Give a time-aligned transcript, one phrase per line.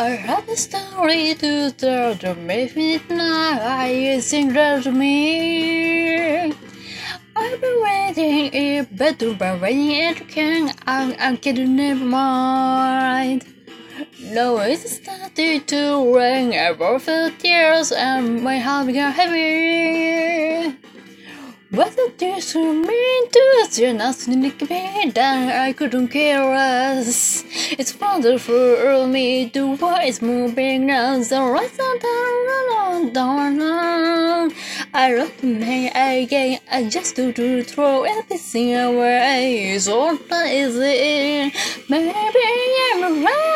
[0.00, 6.52] I have a story to tell to make me night sing to me.
[7.34, 13.44] I've been waiting it better but when it can I, I can never mind.
[14.22, 20.76] Now it's started to rain I both feel tears and my heart became heavy.
[21.70, 27.98] What the tears mean to you're not sneak me down I couldn't care less It's
[28.00, 28.54] wonderful
[29.08, 31.40] me the world is moving now The
[34.94, 36.60] I love me again.
[36.70, 39.78] I just do to throw everything away.
[39.88, 41.52] All that easy
[41.88, 42.14] Maybe
[42.94, 43.47] I'm right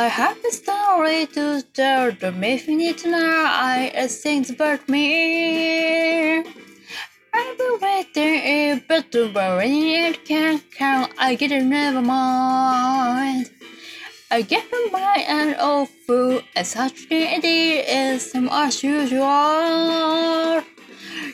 [0.00, 6.38] I have a story to tell the maybe tonight I think about me.
[7.34, 11.64] I've been waiting but to when it can't count I get it
[14.30, 20.62] never mind I get a mind and such it is some as usual.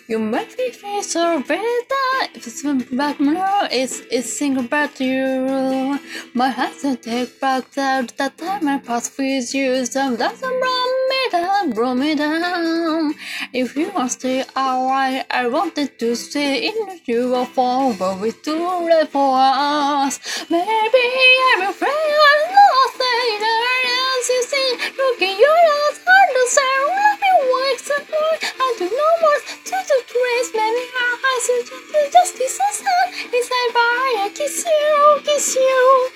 [0.06, 2.62] You make me feel so better if it's
[2.94, 5.98] back now it's it's single about you.
[6.34, 9.84] My heart to take back that that time I passed with you.
[9.86, 13.14] Some doesn't run me down brought me down
[13.52, 18.32] if you want to stay alright I wanted to stay in you fall but we
[18.32, 20.93] too late for us maybe
[35.34, 36.10] kiss you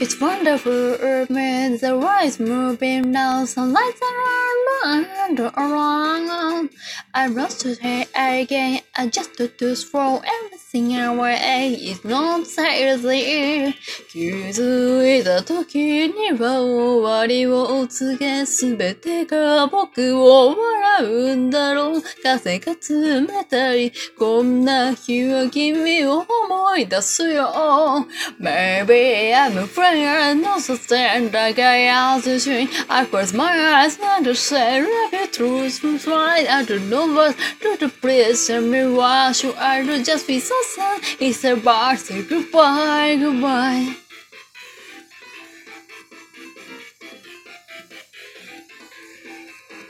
[0.00, 0.96] It's wonderful,
[1.28, 1.76] man.
[1.78, 6.70] The rise moving now, sunlight around and around.
[7.17, 11.77] I rush to say again, I just to, to throw everything away.
[11.79, 13.73] It's not seriously.
[14.11, 22.03] 気づいた時には終わりを告げ、すべてが僕を笑うんだろう。
[22.23, 28.07] 風が冷たい、こんな日は君を思い出すよ。
[28.39, 32.67] Maybe I'm afraid I know so stand like I asked to swing.
[32.87, 36.47] I close my eyes not to say love you through some right.
[36.47, 37.88] I don't know what to do.
[37.88, 41.02] Please tell me why should I do just be so sad?
[41.20, 43.96] It's about say goodbye, goodbye.